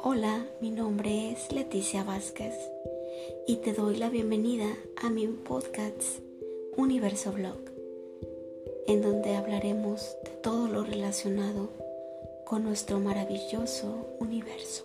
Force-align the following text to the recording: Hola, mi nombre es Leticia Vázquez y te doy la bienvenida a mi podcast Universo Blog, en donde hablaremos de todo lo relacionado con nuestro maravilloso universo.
Hola, 0.00 0.46
mi 0.60 0.70
nombre 0.70 1.32
es 1.32 1.52
Leticia 1.52 2.04
Vázquez 2.04 2.54
y 3.46 3.56
te 3.56 3.72
doy 3.72 3.96
la 3.96 4.08
bienvenida 4.08 4.66
a 5.02 5.10
mi 5.10 5.26
podcast 5.26 6.20
Universo 6.76 7.32
Blog, 7.32 7.58
en 8.86 9.02
donde 9.02 9.34
hablaremos 9.34 10.16
de 10.24 10.30
todo 10.42 10.68
lo 10.68 10.84
relacionado 10.84 11.70
con 12.46 12.62
nuestro 12.62 13.00
maravilloso 13.00 14.16
universo. 14.20 14.84